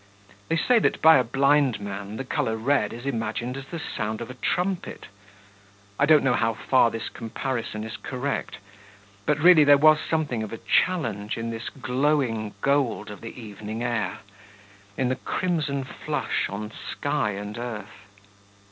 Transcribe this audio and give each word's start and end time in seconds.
They 0.49 0.57
say 0.57 0.79
that 0.79 0.99
by 0.99 1.17
a 1.19 1.23
blind 1.23 1.79
man 1.79 2.17
the 2.17 2.23
colour 2.23 2.57
red 2.57 2.91
is 2.91 3.05
imagined 3.05 3.55
as 3.55 3.67
the 3.67 3.77
sound 3.79 4.19
of 4.19 4.31
a 4.31 4.33
trumpet. 4.33 5.05
I 5.99 6.07
don't 6.07 6.23
know 6.23 6.33
how 6.33 6.55
far 6.55 6.89
this 6.89 7.07
comparison 7.07 7.83
is 7.83 7.97
correct, 7.97 8.57
but 9.27 9.37
really 9.37 9.63
there 9.63 9.77
was 9.77 9.99
something 10.01 10.41
of 10.41 10.51
a 10.51 10.57
challenge 10.57 11.37
in 11.37 11.51
this 11.51 11.69
glowing 11.69 12.55
gold 12.61 13.11
of 13.11 13.21
the 13.21 13.39
evening 13.39 13.83
air, 13.83 14.21
in 14.97 15.09
the 15.09 15.15
crimson 15.17 15.83
flush 15.83 16.49
on 16.49 16.71
sky 16.71 17.33
and 17.33 17.55
earth. 17.59 18.07